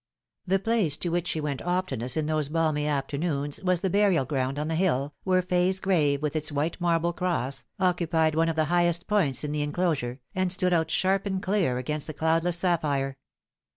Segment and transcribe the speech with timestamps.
[0.47, 4.25] The place to which she went oftenest in those balmy after noons was the burial
[4.25, 8.55] ground on the hill, where Fay's grave, with its white marble cross, occupied one of
[8.55, 12.57] the highest points in the enclosure, and stood out sharp and clear against the cloudless
[12.57, 13.15] sapphire.